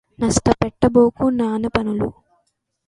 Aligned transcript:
నష్టపెట్టబోకు 0.19 1.25
నాన్నపనులు 1.33 2.09